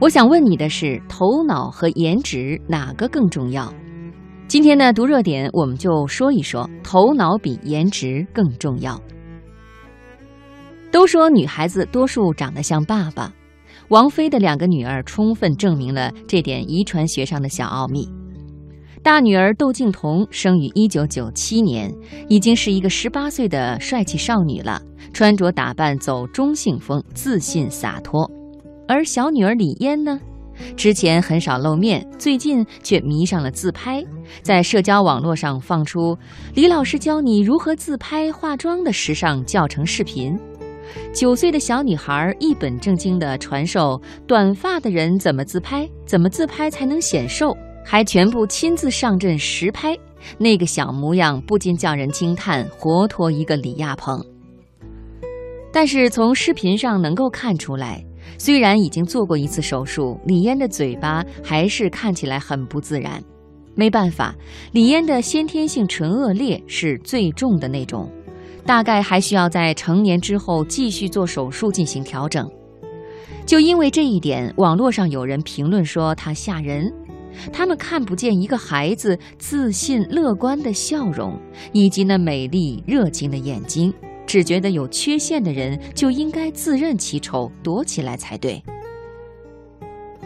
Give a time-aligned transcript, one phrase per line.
[0.00, 3.72] 我想问你的是，头脑和颜值哪个更重要？
[4.48, 9.00] 今天呢，读热点，我们就说一说，头脑比颜值更重要。
[10.90, 13.32] 都说女孩子多数长得像爸爸，
[13.88, 18.06] 王菲的两个女儿充分证明了这点遗传学上的小奥秘。
[19.02, 21.90] 大女儿窦靖童生于一九九七年，
[22.28, 24.82] 已经是一个十八岁的帅气少女了，
[25.12, 28.28] 穿着打扮走中性风，自信洒脱。
[28.86, 30.20] 而小女儿李嫣呢，
[30.76, 34.04] 之前很少露面，最近却迷上了自拍，
[34.42, 36.16] 在社交网络上放出
[36.54, 40.38] 李老师教你如何自拍化妆的时尚教程视频。
[41.14, 49.96] 九岁的小女孩一本正经地传授短发的人怎么自拍，怎么自拍才能显瘦，还全部亲自上阵实拍，
[50.36, 54.22] 那个小模样不禁叫人惊叹，活脱一个李亚鹏。
[55.72, 58.04] 但是从视频上能够看出来。
[58.38, 63.22] 虽然已经做过一次手术，李嫣的嘴巴还是看起来很不自然。
[63.74, 64.34] 没办法，
[64.72, 68.08] 李嫣的先天性唇腭裂是最重的那种，
[68.64, 72.48] 大概还需要在成年之后继续做手术进行调整。
[73.44, 76.90] 就因为这一点，网络上有人评论说她吓人，
[77.52, 81.36] 他们看不见一个孩子自信乐观的笑容，
[81.72, 83.92] 以及那美丽热情的眼睛。
[84.34, 88.60] 只觉得有缺陷的人就应该自认其丑，躲起来才对。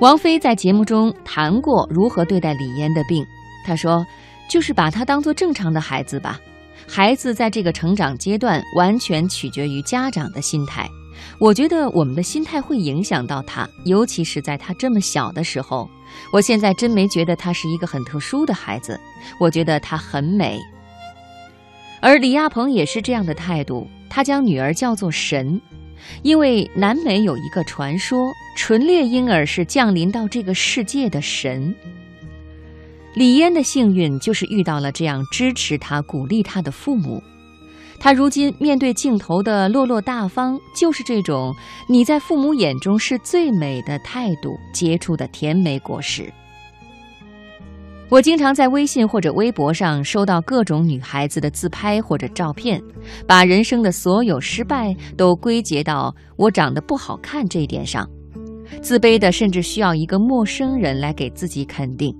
[0.00, 3.22] 王菲在节目中谈过如何对待李嫣的病，
[3.66, 4.02] 她说
[4.48, 6.40] ：“就是把她当做正常的孩子吧。
[6.86, 10.88] 孩子在这个成长阶段，完全取决于家长的心态。
[11.38, 15.86] 我觉得我们的心态会影响到他，尤其是在他这么小的时候。
[16.32, 18.98] 我现在真没觉得他是一个很特殊的孩子，
[19.38, 20.58] 我觉得他很美。”
[22.00, 23.88] 而李亚鹏也是这样的态度。
[24.10, 25.60] 他将女儿叫做神，
[26.22, 31.74] 因为南美有一个传说，纯烈婴儿是降临到这个世界的神。
[33.14, 37.22] 李嫣的幸运就是遇到了这样支持她、鼓励她的父母。
[38.00, 41.54] 她如今面对镜头的落落大方，就是这种
[41.88, 46.32] 你在父母眼中是最美的态度结出的甜美果实。
[48.10, 52.82] 我经常在微信或者微博上收到各种女孩子的自拍或者照片，
[53.26, 58.08] 把人生的所有失败都归结到我长得不好看这一点上，
[58.80, 62.10] 自卑的甚至需要一个陌生人来给自己肯定。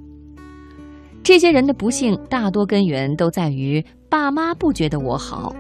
[1.22, 5.56] 这些人的不幸大多根源都在于爸妈不觉得我好，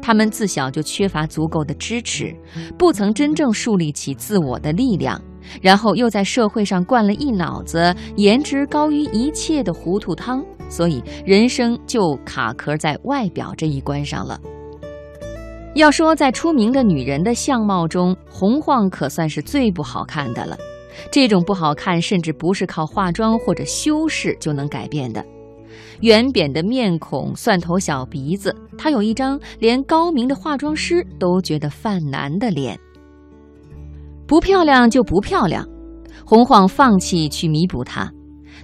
[0.00, 2.32] 他们自小就缺乏足够的支持，
[2.78, 5.20] 不曾真正树立起自我的力量。
[5.60, 14.40] 然后又在社会上灌了一脑子颜值高于一切的糊涂汤，所以人生就卡壳在外表这一关上了。
[15.74, 20.56] 要说在出名的女人的相貌中，洪晃可算是最不好看的了。
[21.12, 25.24] 这种不好看，甚至不是靠化妆或者修饰就能改变的。
[26.00, 32.76] 圆扁的面孔，蒜头小鼻子，她有一张连高明的化妆师都觉得犯难的脸。
[34.28, 35.66] 不漂亮就不漂亮，
[36.22, 38.12] 洪晃放弃去弥补她。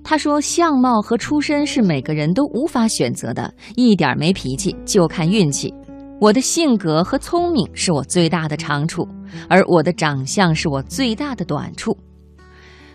[0.02, 5.72] 他说：“相貌和出身是每个人都无法选择的，一点没脾气就看运气。
[6.20, 9.08] 我的性格和聪明是我最大的长处，
[9.48, 11.96] 而我的长相是我最大的短处。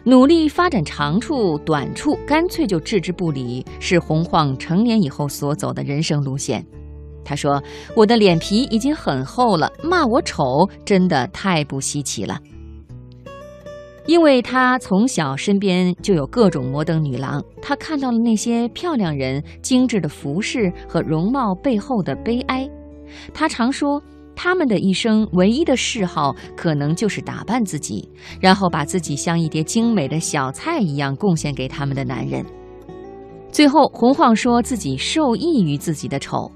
[0.03, 6.63] 努力发展长处，短处干脆就置之不理，是洪晃成年以后所走的人生路线。”
[7.25, 7.59] 他说
[7.97, 12.39] ：“我的脸皮已经很厚了，骂我丑真的太不稀奇了。”
[14.09, 22.67] 因为他从小身边就有各种摩登女郎，他看到了那些漂亮人精致的服饰和容貌背后的悲哀。
[23.35, 24.01] 他常说，
[24.35, 28.09] 他们的一生唯一的嗜好可能就是打扮自己，
[28.41, 32.43] 然后把自己像一碟精美的小菜一样贡献给他们的男人。
[33.51, 36.51] 最后，洪晃说自己受益于自己的丑。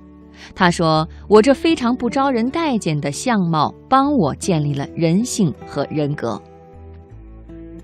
[0.56, 6.42] 他说：“我这非常不招人待见的相貌，帮我建立了人性和人格。”《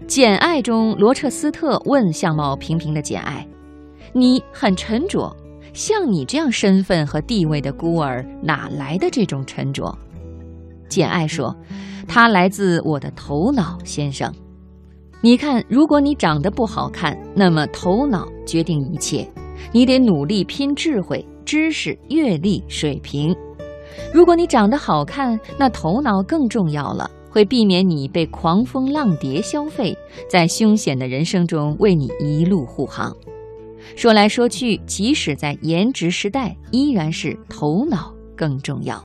[0.09, 3.48] 简爱》中，罗彻斯特问相貌平平的简爱
[4.12, 5.31] ：“你很沉着，
[5.72, 9.95] 像你这样身份和地位的孤儿，哪来的这种沉着？”
[10.89, 11.56] 简爱说
[12.10, 14.34] ：“它来自我的头脑，先生。
[15.22, 19.31] 你看，如果你长得不好看，那么头脑决定一切，
[19.72, 23.36] 你得努力拼智慧、知识、阅历、水平。
[24.12, 29.98] 如果你长得好看，那头脑更重要了。”会避免你被狂风浪蝶消费，
[30.30, 33.16] 在凶险的人生中为你一路护航。
[33.96, 38.98] 说来说去，即使在颜值时代，依然是头脑更重要。